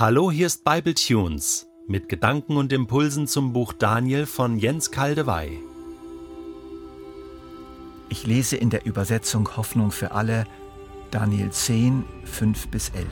Hallo, 0.00 0.30
hier 0.30 0.46
ist 0.46 0.62
Bible 0.62 0.94
Tunes 0.94 1.66
mit 1.88 2.08
Gedanken 2.08 2.56
und 2.56 2.72
Impulsen 2.72 3.26
zum 3.26 3.52
Buch 3.52 3.72
Daniel 3.72 4.26
von 4.26 4.56
Jens 4.56 4.92
Kaldewey. 4.92 5.58
Ich 8.08 8.24
lese 8.24 8.56
in 8.56 8.70
der 8.70 8.86
Übersetzung 8.86 9.56
Hoffnung 9.56 9.90
für 9.90 10.12
alle 10.12 10.46
Daniel 11.10 11.50
10, 11.50 12.04
5 12.26 12.68
bis 12.68 12.90
11. 12.90 13.06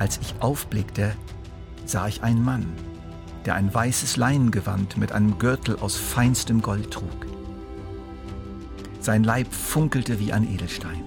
Als 0.00 0.18
ich 0.20 0.34
aufblickte, 0.40 1.14
sah 1.84 2.08
ich 2.08 2.24
einen 2.24 2.44
Mann, 2.44 2.66
der 3.44 3.54
ein 3.54 3.72
weißes 3.72 4.16
Leinengewand 4.16 4.96
mit 4.96 5.12
einem 5.12 5.38
Gürtel 5.38 5.76
aus 5.76 5.96
feinstem 5.96 6.62
Gold 6.62 6.90
trug. 6.90 7.26
Sein 8.98 9.22
Leib 9.22 9.52
funkelte 9.54 10.18
wie 10.18 10.32
ein 10.32 10.52
Edelstein. 10.52 11.04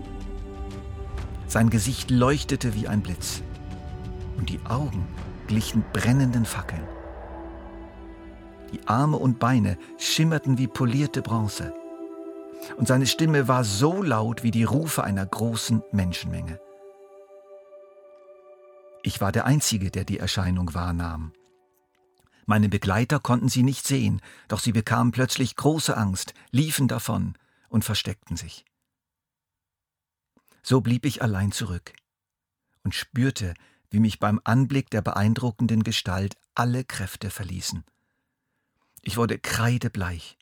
Sein 1.50 1.70
Gesicht 1.70 2.12
leuchtete 2.12 2.74
wie 2.74 2.88
ein 2.88 3.02
Blitz 3.02 3.44
und 4.38 4.50
die 4.50 4.60
Augen 4.66 5.08
glichen 5.48 5.84
brennenden 5.94 6.46
Fackeln. 6.46 6.88
Die 8.72 8.86
Arme 8.88 9.18
und 9.18 9.40
Beine 9.40 9.78
schimmerten 9.98 10.58
wie 10.58 10.68
polierte 10.68 11.22
Bronze. 11.22 11.74
Und 12.76 12.88
seine 12.88 13.06
Stimme 13.06 13.48
war 13.48 13.64
so 13.64 14.02
laut 14.02 14.44
wie 14.44 14.52
die 14.52 14.64
Rufe 14.64 15.04
einer 15.04 15.26
großen 15.26 15.84
Menschenmenge. 15.92 16.60
Ich 19.04 19.22
war 19.22 19.32
der 19.32 19.46
Einzige, 19.46 19.90
der 19.90 20.04
die 20.04 20.20
Erscheinung 20.20 20.74
wahrnahm. 20.74 21.32
Meine 22.46 22.70
Begleiter 22.70 23.20
konnten 23.20 23.50
sie 23.50 23.64
nicht 23.64 23.86
sehen, 23.86 24.22
doch 24.48 24.60
sie 24.60 24.72
bekamen 24.72 25.12
plötzlich 25.12 25.56
große 25.56 25.96
Angst, 25.96 26.34
liefen 26.52 26.88
davon 26.88 27.36
und 27.70 27.86
versteckten 27.86 28.38
sich. 28.38 28.66
So 30.62 30.82
blieb 30.82 31.06
ich 31.06 31.22
allein 31.22 31.52
zurück 31.52 31.94
und 32.84 32.96
spürte, 32.96 33.54
wie 33.90 34.00
mich 34.00 34.20
beim 34.20 34.42
Anblick 34.44 34.90
der 34.90 35.02
beeindruckenden 35.02 35.84
Gestalt 35.84 36.36
alle 36.56 36.84
Kräfte 36.84 37.30
verließen. 37.30 37.84
Ich 39.02 39.18
wurde 39.18 39.40
kreidebleich 39.40 40.38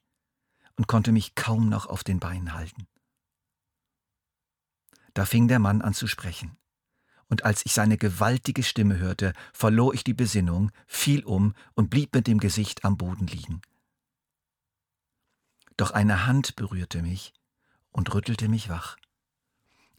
und 0.76 0.88
konnte 0.88 1.12
mich 1.12 1.36
kaum 1.36 1.70
noch 1.70 1.86
auf 1.86 2.04
den 2.04 2.20
Beinen 2.20 2.54
halten. 2.54 2.88
Da 5.14 5.26
fing 5.26 5.48
der 5.48 5.60
Mann 5.60 5.82
an 5.82 5.94
zu 5.94 6.08
sprechen, 6.08 6.58
und 7.28 7.44
als 7.44 7.66
ich 7.66 7.74
seine 7.74 7.98
gewaltige 7.98 8.64
Stimme 8.64 8.98
hörte, 8.98 9.34
verlor 9.54 9.94
ich 9.94 10.04
die 10.04 10.14
Besinnung, 10.14 10.72
fiel 10.86 11.24
um 11.24 11.54
und 11.74 11.90
blieb 11.90 12.14
mit 12.14 12.28
dem 12.28 12.40
Gesicht 12.40 12.86
am 12.86 12.98
Boden 12.98 13.28
liegen. 13.28 13.62
Doch 15.78 15.92
eine 15.92 16.28
Hand 16.28 16.56
berührte 16.56 17.02
mich 17.02 17.34
und 17.92 18.14
rüttelte 18.14 18.48
mich 18.48 18.70
wach. 18.70 18.98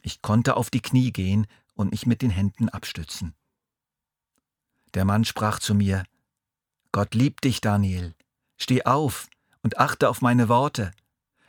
Ich 0.01 0.21
konnte 0.21 0.55
auf 0.55 0.69
die 0.69 0.81
Knie 0.81 1.11
gehen 1.11 1.47
und 1.77 1.91
mich 1.91 2.05
mit 2.05 2.21
den 2.21 2.29
Händen 2.29 2.69
abstützen. 2.69 3.33
Der 4.93 5.05
Mann 5.05 5.25
sprach 5.25 5.59
zu 5.59 5.73
mir, 5.73 6.03
Gott 6.91 7.13
liebt 7.13 7.43
dich, 7.43 7.61
Daniel. 7.61 8.15
Steh 8.57 8.83
auf 8.83 9.27
und 9.61 9.77
achte 9.77 10.09
auf 10.09 10.21
meine 10.21 10.49
Worte, 10.49 10.91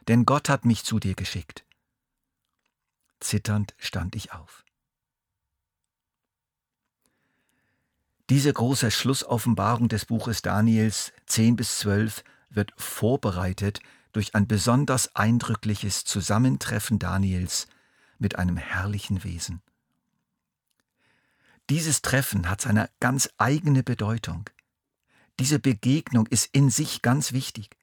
denn 0.06 0.26
Gott 0.26 0.48
hat 0.48 0.64
mich 0.64 0.84
zu 0.84 0.98
dir 0.98 1.14
geschickt. 1.14 1.64
Zitternd 3.20 3.74
stand 3.78 4.14
ich 4.14 4.32
auf. 4.32 4.64
Diese 8.30 8.52
große 8.52 8.90
Schlussoffenbarung 8.90 9.88
des 9.88 10.04
Buches 10.04 10.42
Daniels 10.42 11.12
10 11.26 11.56
bis 11.56 11.78
12 11.78 12.22
wird 12.50 12.72
vorbereitet 12.76 13.80
durch 14.12 14.34
ein 14.34 14.46
besonders 14.46 15.14
eindrückliches 15.16 16.04
Zusammentreffen 16.04 16.98
Daniels 16.98 17.66
mit 18.18 18.36
einem 18.36 18.58
herrlichen 18.58 19.24
Wesen. 19.24 19.62
Dieses 21.70 22.00
Treffen 22.00 22.48
hat 22.48 22.62
seine 22.62 22.88
ganz 22.98 23.28
eigene 23.36 23.82
Bedeutung. 23.82 24.48
Diese 25.38 25.58
Begegnung 25.58 26.26
ist 26.26 26.48
in 26.52 26.70
sich 26.70 27.02
ganz 27.02 27.32
wichtig. 27.32 27.76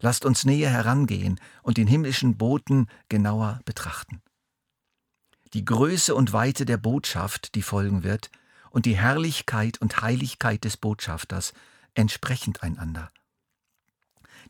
Lasst 0.00 0.24
uns 0.24 0.44
näher 0.44 0.70
herangehen 0.70 1.40
und 1.62 1.76
den 1.76 1.86
himmlischen 1.86 2.36
Boten 2.36 2.88
genauer 3.08 3.60
betrachten. 3.64 4.22
Die 5.54 5.64
Größe 5.64 6.14
und 6.14 6.32
Weite 6.32 6.64
der 6.64 6.78
Botschaft, 6.78 7.54
die 7.54 7.62
folgen 7.62 8.02
wird, 8.02 8.30
und 8.70 8.86
die 8.86 8.96
Herrlichkeit 8.96 9.80
und 9.80 10.00
Heiligkeit 10.00 10.64
des 10.64 10.76
Botschafters 10.76 11.52
entsprechend 11.94 12.62
einander. 12.62 13.10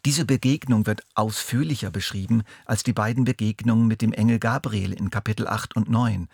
Diese 0.07 0.25
Begegnung 0.25 0.87
wird 0.87 1.03
ausführlicher 1.15 1.91
beschrieben 1.91 2.43
als 2.65 2.83
die 2.83 2.93
beiden 2.93 3.25
Begegnungen 3.25 3.87
mit 3.87 4.01
dem 4.01 4.13
Engel 4.13 4.39
Gabriel 4.39 4.93
in 4.93 5.11
Kapitel 5.11 5.47
8 5.47 5.77
und 5.77 5.91
9 5.91 6.29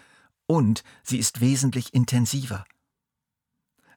und 0.49 0.83
sie 1.05 1.19
ist 1.19 1.41
wesentlich 1.41 1.95
intensiver. 1.95 2.65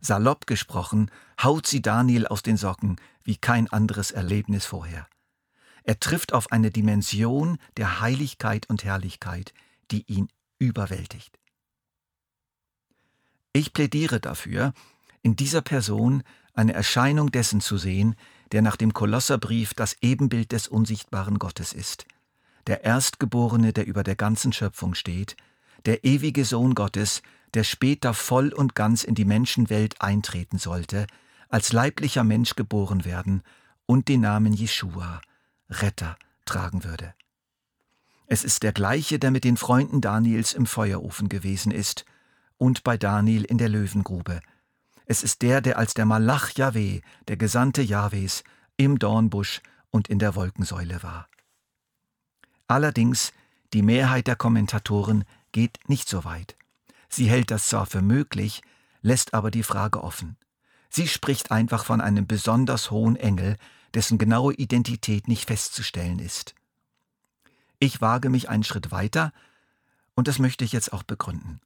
Salopp 0.02 0.46
gesprochen, 0.46 1.10
haut 1.42 1.66
sie 1.66 1.82
Daniel 1.82 2.28
aus 2.28 2.44
den 2.44 2.58
Socken 2.58 2.98
wie 3.24 3.38
kein 3.38 3.68
anderes 3.72 4.12
Erlebnis 4.12 4.66
vorher. 4.66 5.08
Er 5.84 6.00
trifft 6.00 6.34
auf 6.34 6.52
eine 6.52 6.70
Dimension 6.70 7.58
der 7.78 8.02
Heiligkeit 8.02 8.70
und 8.70 8.84
Herrlichkeit, 8.84 9.54
die 9.92 10.04
ihn 10.12 10.28
überwältigt. 10.60 11.40
Ich 13.54 13.74
plädiere 13.74 14.20
dafür, 14.20 14.74
in 15.22 15.36
dieser 15.36 15.62
Person 15.62 16.24
eine 16.54 16.74
Erscheinung 16.74 17.32
dessen 17.32 17.62
zu 17.62 17.78
sehen, 17.78 18.16
der 18.52 18.62
nach 18.62 18.76
dem 18.76 18.94
Kolosserbrief 18.94 19.74
das 19.74 19.96
Ebenbild 20.02 20.52
des 20.52 20.68
unsichtbaren 20.68 21.40
Gottes 21.40 21.72
ist, 21.74 22.06
der 22.68 22.84
Erstgeborene, 22.84 23.72
der 23.72 23.88
über 23.88 24.04
der 24.04 24.16
ganzen 24.16 24.52
Schöpfung 24.52 24.94
steht, 24.94 25.38
der 25.86 26.04
ewige 26.04 26.46
Sohn 26.46 26.76
Gottes, 26.76 27.22
der 27.54 27.64
später 27.64 28.14
voll 28.14 28.54
und 28.54 28.76
ganz 28.76 29.04
in 29.04 29.16
die 29.16 29.26
Menschenwelt 29.26 30.02
eintreten 30.02 30.58
sollte, 30.58 31.08
als 31.50 31.74
leiblicher 31.74 32.24
Mensch 32.24 32.56
geboren 32.56 33.04
werden 33.06 33.44
und 33.86 34.08
den 34.08 34.22
Namen 34.22 34.54
Jeschua, 34.54 35.22
Retter, 35.70 36.18
tragen 36.46 36.84
würde. 36.84 37.14
Es 38.28 38.46
ist 38.46 38.64
der 38.64 38.72
gleiche, 38.72 39.20
der 39.20 39.32
mit 39.32 39.44
den 39.44 39.58
Freunden 39.58 40.00
Daniels 40.00 40.54
im 40.54 40.66
Feuerofen 40.66 41.28
gewesen 41.28 41.72
ist 41.72 42.06
und 42.58 42.84
bei 42.84 42.98
Daniel 42.98 43.44
in 43.44 43.58
der 43.58 43.68
Löwengrube. 43.68 44.40
Es 45.06 45.24
ist 45.24 45.42
der, 45.42 45.60
der 45.60 45.78
als 45.78 45.94
der 45.94 46.06
Malach 46.06 46.52
Jahweh, 46.52 47.02
der 47.28 47.36
Gesandte 47.36 47.82
Jahwes, 47.82 48.46
im 48.78 48.98
Dornbusch 48.98 49.62
und 49.90 50.08
in 50.08 50.20
der 50.20 50.36
Wolkensäule 50.36 51.04
war. 51.04 51.28
Allerdings, 52.68 53.34
die 53.74 53.82
Mehrheit 53.82 54.28
der 54.28 54.38
Kommentatoren 54.38 55.26
geht 55.52 55.80
nicht 55.88 56.10
so 56.10 56.24
weit. 56.24 56.56
Sie 57.10 57.30
hält 57.30 57.52
das 57.52 57.68
zwar 57.68 57.86
für 57.86 58.02
möglich, 58.02 58.62
lässt 59.02 59.34
aber 59.34 59.52
die 59.52 59.64
Frage 59.64 60.04
offen. 60.04 60.38
Sie 60.90 61.08
spricht 61.08 61.52
einfach 61.52 61.86
von 61.86 62.02
einem 62.02 62.28
besonders 62.28 62.92
hohen 62.92 63.16
Engel, 63.16 63.58
dessen 63.94 64.18
genaue 64.18 64.54
Identität 64.54 65.28
nicht 65.28 65.48
festzustellen 65.48 66.20
ist. 66.20 66.56
Ich 67.80 68.02
wage 68.02 68.30
mich 68.30 68.50
einen 68.50 68.64
Schritt 68.64 68.92
weiter, 68.92 69.34
und 70.16 70.28
das 70.28 70.40
möchte 70.40 70.64
ich 70.64 70.72
jetzt 70.72 70.94
auch 70.94 71.04
begründen. 71.04 71.62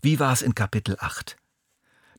Wie 0.00 0.18
war 0.18 0.32
es 0.32 0.42
in 0.42 0.54
Kapitel 0.54 0.96
8? 0.98 1.36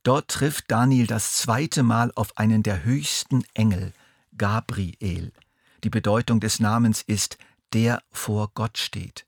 Dort 0.03 0.27
trifft 0.27 0.69
Daniel 0.69 1.07
das 1.07 1.33
zweite 1.33 1.81
Mal 1.81 2.11
auf 2.15 2.37
einen 2.37 2.61
der 2.61 2.83
höchsten 2.83 3.43
Engel, 3.53 3.93
Gabriel. 4.37 5.31
Die 5.83 5.89
Bedeutung 5.89 6.39
des 6.39 6.59
Namens 6.59 7.01
ist 7.01 7.37
der 7.73 8.03
vor 8.11 8.51
Gott 8.53 8.77
steht 8.77 9.25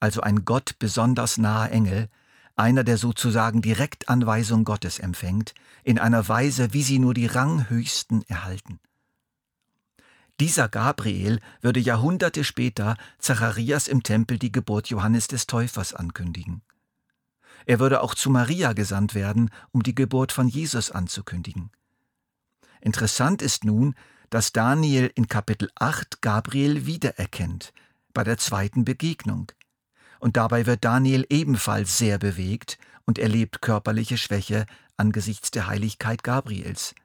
also 0.00 0.20
ein 0.20 0.44
Gott 0.44 0.78
besonders 0.78 1.38
naher 1.38 1.72
Engel, 1.72 2.08
einer, 2.56 2.84
der 2.84 2.96
sozusagen 2.96 3.60
Direktanweisung 3.62 4.64
Gottes 4.64 4.98
empfängt, 4.98 5.54
in 5.84 5.98
einer 5.98 6.26
Weise, 6.28 6.72
wie 6.72 6.82
sie 6.82 6.98
nur 6.98 7.14
die 7.14 7.26
Ranghöchsten 7.26 8.22
erhalten. 8.28 8.80
Dieser 10.40 10.68
Gabriel 10.68 11.40
würde 11.60 11.80
Jahrhunderte 11.80 12.44
später 12.44 12.96
Zacharias 13.18 13.88
im 13.88 14.02
Tempel 14.02 14.38
die 14.38 14.52
Geburt 14.52 14.88
Johannes 14.88 15.28
des 15.28 15.46
Täufers 15.46 15.94
ankündigen. 15.94 16.62
Er 17.64 17.78
würde 17.78 18.02
auch 18.02 18.14
zu 18.14 18.30
Maria 18.30 18.74
gesandt 18.74 19.14
werden, 19.14 19.50
um 19.72 19.82
die 19.82 19.94
Geburt 19.94 20.32
von 20.32 20.48
Jesus 20.48 20.90
anzukündigen. 20.90 21.70
Interessant 22.80 23.42
ist 23.42 23.64
nun, 23.64 23.94
dass 24.30 24.52
Daniel 24.52 25.10
in 25.14 25.28
Kapitel 25.28 25.70
8 25.74 26.20
Gabriel 26.20 26.86
wiedererkennt, 26.86 27.72
bei 28.12 28.22
der 28.22 28.38
zweiten 28.38 28.84
Begegnung 28.84 29.50
und 30.26 30.36
dabei 30.36 30.66
wird 30.66 30.84
Daniel 30.84 31.24
ebenfalls 31.30 31.98
sehr 31.98 32.18
bewegt 32.18 32.78
und 33.04 33.16
erlebt 33.16 33.62
körperliche 33.62 34.18
Schwäche 34.18 34.66
angesichts 34.96 35.52
der 35.52 35.68
Heiligkeit 35.68 36.24
Gabriels. 36.24 36.96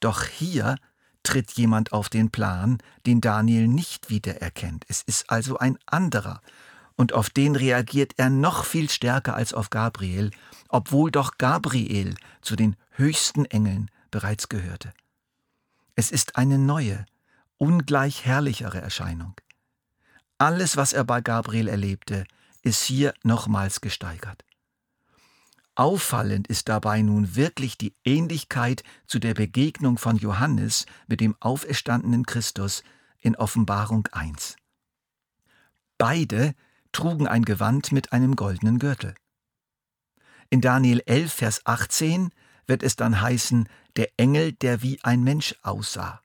Doch 0.00 0.24
hier 0.24 0.76
tritt 1.22 1.52
jemand 1.52 1.94
auf 1.94 2.10
den 2.10 2.30
Plan, 2.30 2.76
den 3.06 3.22
Daniel 3.22 3.68
nicht 3.68 4.10
wiedererkennt. 4.10 4.84
Es 4.88 5.00
ist 5.00 5.30
also 5.30 5.56
ein 5.56 5.78
anderer, 5.86 6.42
und 6.94 7.14
auf 7.14 7.30
den 7.30 7.56
reagiert 7.56 8.12
er 8.18 8.28
noch 8.28 8.66
viel 8.66 8.90
stärker 8.90 9.34
als 9.34 9.54
auf 9.54 9.70
Gabriel, 9.70 10.30
obwohl 10.68 11.10
doch 11.10 11.38
Gabriel 11.38 12.16
zu 12.42 12.54
den 12.54 12.76
höchsten 12.90 13.46
Engeln 13.46 13.90
bereits 14.10 14.50
gehörte. 14.50 14.92
Es 15.96 16.10
ist 16.10 16.36
eine 16.36 16.58
neue, 16.58 17.06
ungleich 17.56 18.26
herrlichere 18.26 18.82
Erscheinung. 18.82 19.32
Alles, 20.36 20.76
was 20.76 20.92
er 20.92 21.04
bei 21.04 21.22
Gabriel 21.22 21.68
erlebte, 21.68 22.26
ist 22.62 22.82
hier 22.82 23.14
nochmals 23.22 23.80
gesteigert. 23.80 24.44
Auffallend 25.74 26.48
ist 26.48 26.68
dabei 26.68 27.00
nun 27.00 27.34
wirklich 27.34 27.78
die 27.78 27.94
Ähnlichkeit 28.04 28.82
zu 29.06 29.18
der 29.18 29.34
Begegnung 29.34 29.96
von 29.96 30.16
Johannes 30.16 30.86
mit 31.06 31.20
dem 31.20 31.34
auferstandenen 31.40 32.26
Christus 32.26 32.82
in 33.20 33.36
Offenbarung 33.36 34.06
1. 34.12 34.56
Beide 35.96 36.54
trugen 36.92 37.26
ein 37.26 37.44
Gewand 37.44 37.90
mit 37.90 38.12
einem 38.12 38.36
goldenen 38.36 38.78
Gürtel. 38.78 39.14
In 40.50 40.60
Daniel 40.60 41.02
11, 41.06 41.32
Vers 41.32 41.60
18 41.64 42.30
wird 42.66 42.82
es 42.82 42.96
dann 42.96 43.22
heißen, 43.22 43.66
der 43.96 44.08
Engel, 44.18 44.52
der 44.52 44.82
wie 44.82 45.02
ein 45.02 45.22
Mensch 45.22 45.54
aussah. 45.62 46.20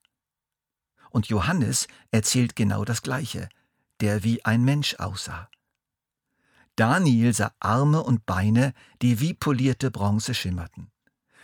Und 1.10 1.28
Johannes 1.28 1.88
erzählt 2.12 2.58
genau 2.58 2.84
das 2.84 3.02
Gleiche, 3.02 3.48
der 4.02 4.24
wie 4.24 4.44
ein 4.44 4.64
Mensch 4.64 4.96
aussah. 4.96 5.50
Daniel 6.78 7.34
sah 7.34 7.52
Arme 7.60 8.04
und 8.04 8.28
Beine, 8.28 8.74
die 9.02 9.20
wie 9.20 9.34
polierte 9.34 9.90
Bronze 9.90 10.36
schimmerten. 10.36 10.92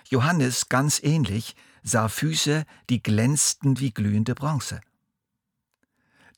Johannes, 0.08 0.70
ganz 0.70 1.02
ähnlich, 1.02 1.56
sah 1.82 2.08
Füße, 2.08 2.66
die 2.92 3.02
glänzten 3.02 3.80
wie 3.80 3.92
glühende 3.92 4.36
Bronze. 4.36 4.80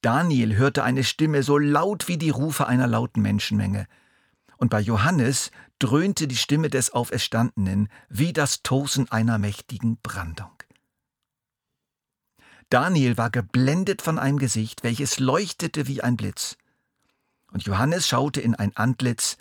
Daniel 0.01 0.55
hörte 0.55 0.83
eine 0.83 1.03
Stimme 1.03 1.43
so 1.43 1.57
laut 1.57 2.07
wie 2.07 2.17
die 2.17 2.29
Rufe 2.29 2.67
einer 2.67 2.87
lauten 2.87 3.21
Menschenmenge. 3.21 3.85
Und 4.57 4.69
bei 4.69 4.79
Johannes 4.79 5.51
dröhnte 5.77 6.29
die 6.29 6.37
Stimme 6.37 6.69
des 6.69 6.91
Auferstandenen 6.93 7.89
wie 8.07 8.31
das 8.31 8.63
Tosen 8.63 9.11
einer 9.11 9.37
mächtigen 9.39 9.97
Brandung. 10.01 10.51
Daniel 12.69 13.17
war 13.17 13.29
geblendet 13.29 14.01
von 14.01 14.19
einem 14.19 14.37
Gesicht, 14.37 14.83
welches 14.83 15.19
leuchtete 15.19 15.85
wie 15.87 16.01
ein 16.01 16.15
Blitz. 16.15 16.55
Und 17.51 17.63
Johannes 17.63 18.07
schaute 18.07 18.41
in 18.41 18.55
ein 18.55 18.75
Antlitz, 18.75 19.37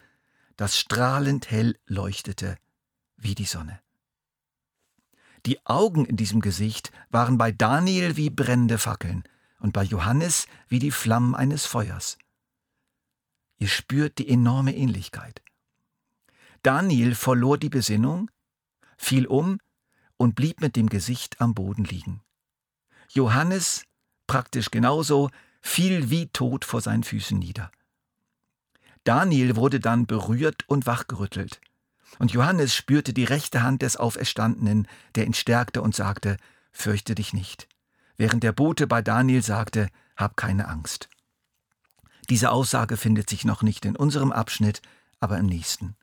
das 0.57 0.79
strahlend 0.79 1.51
hell 1.51 1.77
leuchtete 1.87 2.57
wie 3.17 3.35
die 3.35 3.45
Sonne. 3.45 3.81
Die 5.47 5.65
Augen 5.67 6.07
in 6.07 6.17
diesem 6.17 6.41
Gesicht 6.41 6.91
waren 7.11 7.37
bei 7.37 7.53
Daniel 7.53 8.17
wie 8.17 8.31
brennende 8.31 8.79
Fackeln 8.79 9.25
und 9.59 9.73
bei 9.73 9.83
Johannes 9.83 10.47
wie 10.69 10.79
die 10.79 10.91
Flammen 10.91 11.35
eines 11.35 11.67
Feuers. 11.67 12.19
Ihr 13.59 13.69
spürt 13.69 14.19
die 14.19 14.29
enorme 14.29 14.75
Ähnlichkeit. 14.75 15.43
Daniel 16.63 17.15
verlor 17.15 17.59
die 17.59 17.69
Besinnung, 17.69 18.31
fiel 18.97 19.27
um 19.27 19.59
und 20.17 20.35
blieb 20.35 20.61
mit 20.61 20.77
dem 20.77 20.89
Gesicht 20.89 21.41
am 21.41 21.55
Boden 21.55 21.85
liegen. 21.85 22.23
Johannes, 23.11 23.85
praktisch 24.27 24.71
genauso, 24.71 25.31
fiel 25.61 26.11
wie 26.11 26.29
tot 26.29 26.65
vor 26.65 26.81
seinen 26.81 27.05
Füßen 27.05 27.39
nieder. 27.39 27.71
Daniel 29.05 29.57
wurde 29.57 29.81
dann 29.81 30.07
berührt 30.07 30.67
und 30.67 30.87
wachgerüttelt. 30.87 31.61
Und 32.19 32.33
Johannes 32.33 32.75
spürte 32.75 33.13
die 33.13 33.25
rechte 33.25 33.63
Hand 33.63 33.83
des 33.83 33.97
Auferstandenen, 33.99 34.89
der 35.15 35.27
ihn 35.27 35.35
stärkte 35.35 35.83
und 35.83 35.95
sagte, 35.95 36.39
Fürchte 36.73 37.15
dich 37.15 37.33
nicht. 37.33 37.69
Während 38.17 38.43
der 38.43 38.53
Bote 38.53 38.87
bei 38.87 39.03
Daniel 39.03 39.43
sagte, 39.43 39.89
Hab 40.17 40.37
keine 40.37 40.69
Angst. 40.69 41.09
Diese 42.31 42.51
Aussage 42.51 42.97
findet 42.97 43.29
sich 43.29 43.45
noch 43.45 43.63
nicht 43.63 43.85
in 43.85 43.97
unserem 43.97 44.33
Abschnitt, 44.33 44.81
aber 45.21 45.39
im 45.39 45.47
nächsten. 45.47 45.97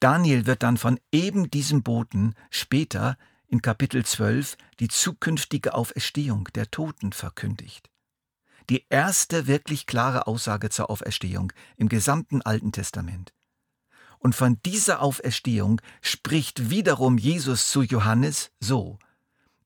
Daniel 0.00 0.46
wird 0.46 0.64
dann 0.64 0.76
von 0.76 0.98
eben 1.12 1.48
diesem 1.50 1.84
Boten 1.84 2.34
später 2.50 3.16
in 3.46 3.62
Kapitel 3.62 4.04
12 4.04 4.56
die 4.80 4.88
zukünftige 4.88 5.74
Auferstehung 5.74 6.48
der 6.54 6.70
Toten 6.70 7.12
verkündigt 7.12 7.91
die 8.70 8.86
erste 8.88 9.46
wirklich 9.46 9.86
klare 9.86 10.26
Aussage 10.26 10.70
zur 10.70 10.90
Auferstehung 10.90 11.52
im 11.76 11.88
gesamten 11.88 12.42
Alten 12.42 12.72
Testament. 12.72 13.32
Und 14.18 14.34
von 14.34 14.60
dieser 14.64 15.02
Auferstehung 15.02 15.80
spricht 16.00 16.70
wiederum 16.70 17.18
Jesus 17.18 17.68
zu 17.68 17.82
Johannes 17.82 18.52
so, 18.60 18.98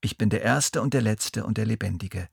ich 0.01 0.17
bin 0.17 0.31
der 0.31 0.43
Erste 0.43 0.83
und 0.83 0.95
der 0.95 1.03
Letzte 1.03 1.45
und 1.45 1.59
der 1.59 1.67
Lebendige. 1.67 2.29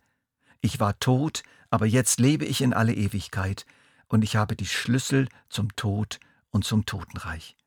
Ich 0.62 0.80
war 0.80 0.98
tot, 1.00 1.44
aber 1.70 1.86
jetzt 1.86 2.20
lebe 2.20 2.46
ich 2.46 2.62
in 2.62 2.74
alle 2.74 2.94
Ewigkeit, 2.94 3.66
und 4.08 4.24
ich 4.24 4.36
habe 4.36 4.56
die 4.56 4.68
Schlüssel 4.68 5.28
zum 5.50 5.76
Tod 5.76 6.20
und 6.52 6.64
zum 6.66 6.86
Totenreich. 6.86 7.58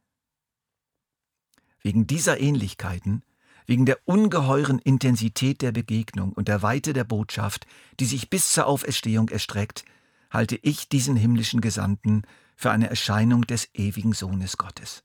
Wegen 1.82 2.06
dieser 2.06 2.40
Ähnlichkeiten 2.40 3.24
wegen 3.66 3.86
der 3.86 3.98
ungeheuren 4.04 4.78
Intensität 4.78 5.62
der 5.62 5.72
Begegnung 5.72 6.32
und 6.32 6.48
der 6.48 6.62
Weite 6.62 6.92
der 6.92 7.04
Botschaft, 7.04 7.66
die 7.98 8.04
sich 8.04 8.30
bis 8.30 8.52
zur 8.52 8.66
Auferstehung 8.66 9.28
erstreckt, 9.28 9.84
halte 10.30 10.56
ich 10.62 10.88
diesen 10.88 11.16
himmlischen 11.16 11.60
Gesandten 11.60 12.22
für 12.56 12.70
eine 12.70 12.88
Erscheinung 12.88 13.42
des 13.42 13.68
ewigen 13.74 14.12
Sohnes 14.12 14.56
Gottes. 14.56 15.02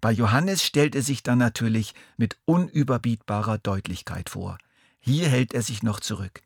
Bei 0.00 0.10
Johannes 0.10 0.64
stellt 0.64 0.94
er 0.94 1.02
sich 1.02 1.22
dann 1.22 1.38
natürlich 1.38 1.94
mit 2.16 2.36
unüberbietbarer 2.44 3.58
Deutlichkeit 3.58 4.30
vor. 4.30 4.58
Hier 4.98 5.28
hält 5.28 5.54
er 5.54 5.62
sich 5.62 5.82
noch 5.82 6.00
zurück, 6.00 6.42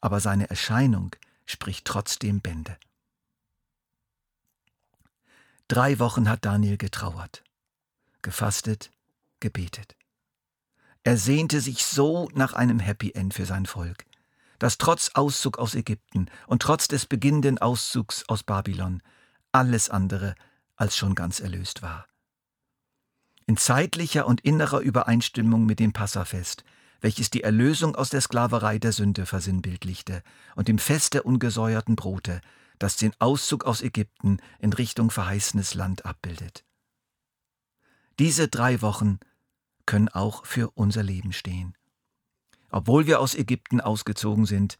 aber 0.00 0.20
seine 0.20 0.48
Erscheinung 0.48 1.14
spricht 1.44 1.84
trotzdem 1.84 2.40
Bände. 2.40 2.76
Drei 5.68 5.98
Wochen 5.98 6.30
hat 6.30 6.46
Daniel 6.46 6.78
getrauert, 6.78 7.44
gefastet, 8.22 8.90
gebetet. 9.38 9.97
Er 11.04 11.16
sehnte 11.16 11.60
sich 11.60 11.84
so 11.84 12.28
nach 12.34 12.52
einem 12.52 12.80
Happy 12.80 13.12
End 13.12 13.34
für 13.34 13.46
sein 13.46 13.66
Volk, 13.66 14.04
das 14.58 14.78
trotz 14.78 15.10
Auszug 15.14 15.58
aus 15.58 15.74
Ägypten 15.74 16.26
und 16.46 16.62
trotz 16.62 16.88
des 16.88 17.06
beginnenden 17.06 17.58
Auszugs 17.58 18.24
aus 18.28 18.42
Babylon 18.42 19.02
alles 19.52 19.90
andere 19.90 20.34
als 20.76 20.96
schon 20.96 21.14
ganz 21.14 21.40
erlöst 21.40 21.82
war. 21.82 22.06
In 23.46 23.56
zeitlicher 23.56 24.26
und 24.26 24.42
innerer 24.42 24.80
Übereinstimmung 24.80 25.64
mit 25.64 25.80
dem 25.80 25.92
Passafest, 25.92 26.64
welches 27.00 27.30
die 27.30 27.42
Erlösung 27.42 27.96
aus 27.96 28.10
der 28.10 28.20
Sklaverei 28.20 28.78
der 28.78 28.92
Sünde 28.92 29.24
versinnbildlichte, 29.26 30.22
und 30.54 30.68
dem 30.68 30.78
Fest 30.78 31.14
der 31.14 31.24
ungesäuerten 31.24 31.96
Brote, 31.96 32.40
das 32.78 32.96
den 32.96 33.12
Auszug 33.18 33.64
aus 33.64 33.82
Ägypten 33.82 34.38
in 34.58 34.72
Richtung 34.72 35.10
verheißenes 35.10 35.74
Land 35.74 36.04
abbildet. 36.04 36.64
Diese 38.18 38.48
drei 38.48 38.82
Wochen 38.82 39.18
können 39.88 40.10
auch 40.10 40.44
für 40.44 40.70
unser 40.74 41.02
Leben 41.02 41.32
stehen. 41.32 41.74
Obwohl 42.70 43.06
wir 43.06 43.20
aus 43.20 43.34
Ägypten 43.34 43.80
ausgezogen 43.80 44.44
sind, 44.44 44.76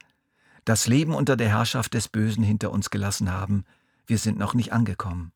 das 0.66 0.86
Leben 0.86 1.14
unter 1.14 1.34
der 1.34 1.48
Herrschaft 1.48 1.94
des 1.94 2.08
Bösen 2.08 2.44
hinter 2.44 2.70
uns 2.70 2.90
gelassen 2.90 3.32
haben, 3.32 3.64
wir 4.06 4.18
sind 4.18 4.38
noch 4.38 4.52
nicht 4.52 4.74
angekommen. 4.74 5.32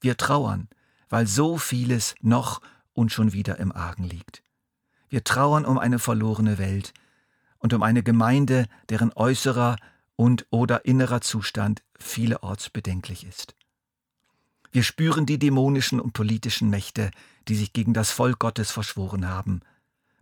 Wir 0.00 0.16
trauern, 0.16 0.68
weil 1.08 1.26
so 1.26 1.58
vieles 1.58 2.14
noch 2.20 2.60
und 2.92 3.10
schon 3.10 3.32
wieder 3.32 3.58
im 3.58 3.72
Argen 3.72 4.04
liegt. 4.04 4.44
Wir 5.08 5.24
trauern 5.24 5.64
um 5.64 5.78
eine 5.78 5.98
verlorene 5.98 6.58
Welt 6.58 6.94
und 7.58 7.74
um 7.74 7.82
eine 7.82 8.04
Gemeinde, 8.04 8.66
deren 8.88 9.12
äußerer 9.12 9.78
und 10.14 10.46
oder 10.50 10.84
innerer 10.84 11.22
Zustand 11.22 11.82
vielerorts 11.98 12.70
bedenklich 12.70 13.26
ist. 13.26 13.56
Wir 14.72 14.82
spüren 14.82 15.26
die 15.26 15.38
dämonischen 15.38 16.00
und 16.00 16.14
politischen 16.14 16.70
Mächte, 16.70 17.10
die 17.46 17.54
sich 17.56 17.74
gegen 17.74 17.92
das 17.92 18.10
Volk 18.10 18.38
Gottes 18.38 18.70
verschworen 18.70 19.28
haben, 19.28 19.60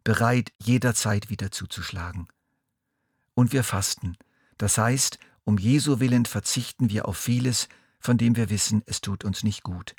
bereit 0.03 0.53
jederzeit 0.59 1.31
wieder 1.31 1.53
zuzuschlagen. 1.53 2.27
Und 3.35 3.53
wir 3.53 3.63
fasten, 3.63 4.17
das 4.59 4.77
heißt, 4.77 5.21
um 5.45 5.57
Jesu 5.57 6.01
willen 6.01 6.27
verzichten 6.27 6.91
wir 6.91 7.07
auf 7.07 7.17
vieles, 7.17 7.69
von 8.01 8.19
dem 8.19 8.35
wir 8.35 8.51
wissen, 8.51 8.83
es 8.87 9.01
tut 9.01 9.25
uns 9.25 9.45
nicht 9.45 9.63
gut. 9.63 9.95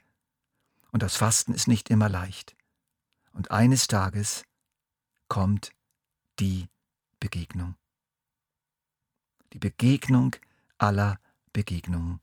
Und 0.92 1.02
das 1.02 1.16
Fasten 1.16 1.54
ist 1.54 1.68
nicht 1.68 1.90
immer 1.90 2.10
leicht. 2.10 2.56
Und 3.32 3.52
eines 3.52 3.88
Tages 3.88 4.44
kommt 5.30 5.72
die 6.40 6.68
Begegnung. 7.22 7.76
Die 9.54 9.60
Begegnung 9.60 10.36
aller 10.78 11.20
Begegnungen. 11.54 12.20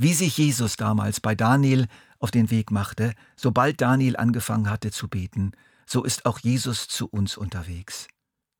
Wie 0.00 0.14
sich 0.14 0.38
Jesus 0.38 0.76
damals 0.76 1.20
bei 1.20 1.34
Daniel 1.34 1.88
auf 2.20 2.30
den 2.30 2.52
Weg 2.52 2.70
machte, 2.70 3.14
sobald 3.34 3.80
Daniel 3.80 4.16
angefangen 4.16 4.70
hatte 4.70 4.92
zu 4.92 5.08
beten, 5.08 5.50
so 5.86 6.04
ist 6.04 6.24
auch 6.24 6.38
Jesus 6.38 6.86
zu 6.86 7.08
uns 7.08 7.36
unterwegs. 7.36 8.06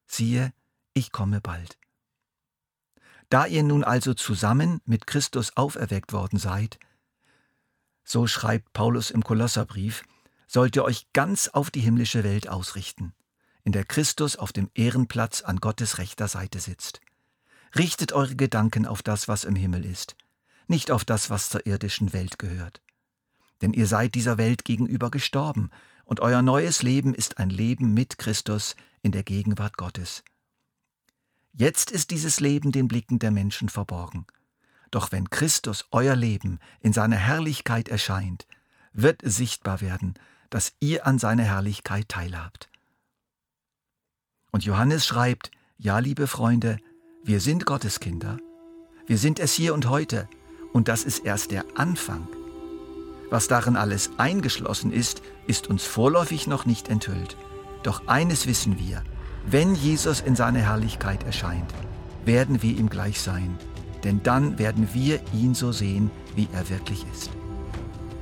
Siehe, 0.09 0.53
ich 0.95 1.13
komme 1.13 1.41
bald. 1.41 1.79
Da 3.31 3.47
ihr 3.47 3.63
nun 3.63 3.85
also 3.85 4.15
zusammen 4.15 4.81
mit 4.85 5.07
Christus 5.07 5.57
auferweckt 5.57 6.13
worden 6.13 6.41
seid, 6.41 6.81
so 8.03 8.27
schreibt 8.27 8.73
Paulus 8.73 9.13
im 9.13 9.23
Kolosserbrief, 9.23 10.03
sollt 10.49 10.75
ihr 10.75 10.83
euch 10.83 11.07
ganz 11.13 11.47
auf 11.47 11.71
die 11.71 11.81
himmlische 11.81 12.25
Welt 12.25 12.49
ausrichten, 12.49 13.15
in 13.63 13.71
der 13.71 13.85
Christus 13.85 14.35
auf 14.35 14.53
dem 14.53 14.71
Ehrenplatz 14.75 15.43
an 15.43 15.59
Gottes 15.59 15.99
rechter 15.99 16.27
Seite 16.27 16.59
sitzt. 16.59 17.01
Richtet 17.77 18.13
eure 18.13 18.35
Gedanken 18.35 18.87
auf 18.87 19.03
das, 19.03 19.29
was 19.29 19.45
im 19.45 19.55
Himmel 19.55 19.85
ist, 19.85 20.17
nicht 20.69 20.91
auf 20.91 21.05
das, 21.05 21.31
was 21.31 21.51
zur 21.51 21.67
irdischen 21.67 22.13
Welt 22.13 22.39
gehört. 22.39 22.83
Denn 23.61 23.73
ihr 23.73 23.87
seid 23.87 24.15
dieser 24.15 24.39
Welt 24.39 24.65
gegenüber 24.65 25.11
gestorben, 25.11 25.71
und 26.05 26.21
euer 26.21 26.41
neues 26.41 26.83
Leben 26.83 27.13
ist 27.13 27.37
ein 27.39 27.51
Leben 27.51 27.93
mit 27.93 28.17
Christus 28.17 28.77
in 29.03 29.13
der 29.13 29.23
Gegenwart 29.23 29.77
Gottes. 29.77 30.25
Jetzt 31.53 31.91
ist 31.91 32.11
dieses 32.11 32.41
Leben 32.41 32.73
den 32.73 32.89
Blicken 32.89 33.19
der 33.19 33.31
Menschen 33.31 33.69
verborgen. 33.69 34.27
Doch 34.91 35.13
wenn 35.13 35.29
Christus 35.29 35.87
euer 35.91 36.17
Leben 36.17 36.61
in 36.81 36.95
seiner 36.95 37.17
Herrlichkeit 37.17 37.89
erscheint, 37.89 38.47
wird 38.93 39.21
sichtbar 39.23 39.83
werden, 39.83 40.15
dass 40.51 40.73
ihr 40.81 41.07
an 41.07 41.19
seiner 41.19 41.43
Herrlichkeit 41.43 42.09
teilhabt. 42.09 42.71
Und 44.51 44.65
Johannes 44.65 45.05
schreibt, 45.05 45.51
ja, 45.77 45.99
liebe 45.99 46.27
Freunde, 46.27 46.79
wir 47.23 47.41
sind 47.41 47.67
Gottes 47.67 48.01
Kinder. 48.01 48.39
Wir 49.07 49.19
sind 49.19 49.41
es 49.41 49.53
hier 49.53 49.75
und 49.75 49.89
heute. 49.89 50.29
Und 50.73 50.89
das 50.89 51.05
ist 51.05 51.25
erst 51.25 51.51
der 51.51 51.65
Anfang. 51.75 52.29
Was 53.31 53.49
darin 53.49 53.77
alles 53.77 54.11
eingeschlossen 54.17 54.93
ist, 54.93 55.23
ist 55.47 55.69
uns 55.69 55.85
vorläufig 55.85 56.47
noch 56.47 56.67
nicht 56.67 56.89
enthüllt. 56.89 57.37
Doch 57.83 58.07
eines 58.07 58.47
wissen 58.47 58.79
wir, 58.79 59.03
wenn 59.47 59.75
Jesus 59.75 60.21
in 60.21 60.37
seiner 60.37 60.61
Herrlichkeit 60.61 61.25
erscheint, 61.25 61.73
werden 62.25 62.63
wir 62.63 62.77
ihm 62.77 62.89
gleich 62.89 63.21
sein, 63.21 63.57
denn 64.05 64.23
dann 64.23 64.59
werden 64.59 64.89
wir 64.93 65.21
ihn 65.33 65.55
so 65.55 65.73
sehen, 65.73 66.11
wie 66.37 66.49
er 66.53 66.69
wirklich 66.69 67.05
ist. 67.13 67.31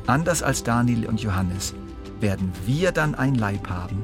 Anders 0.06 0.42
als 0.42 0.62
Daniel 0.62 1.06
und 1.06 1.20
Johannes 1.20 1.74
werden 2.20 2.52
wir 2.64 2.92
dann 2.92 3.14
ein 3.14 3.34
Leib 3.34 3.68
haben, 3.68 4.02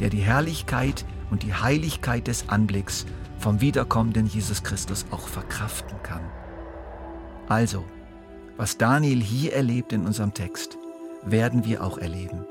der 0.00 0.08
die 0.10 0.20
Herrlichkeit 0.20 1.04
und 1.30 1.42
die 1.42 1.54
Heiligkeit 1.54 2.26
des 2.26 2.48
Anblicks 2.48 3.06
vom 3.38 3.60
wiederkommenden 3.60 4.26
Jesus 4.26 4.62
Christus 4.62 5.04
auch 5.10 5.26
verkraften 5.26 6.00
kann. 6.02 6.22
Also, 7.52 7.84
was 8.56 8.78
Daniel 8.78 9.20
hier 9.20 9.52
erlebt 9.52 9.92
in 9.92 10.06
unserem 10.06 10.32
Text, 10.32 10.78
werden 11.22 11.66
wir 11.66 11.84
auch 11.84 11.98
erleben, 11.98 12.46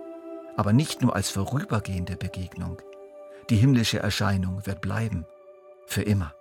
aber 0.55 0.73
nicht 0.73 1.01
nur 1.01 1.15
als 1.15 1.31
vorübergehende 1.31 2.15
Begegnung. 2.15 2.79
Die 3.49 3.55
himmlische 3.55 3.97
Erscheinung 3.97 4.63
wird 4.67 4.79
bleiben, 4.79 5.25
für 5.87 6.03
immer. 6.03 6.35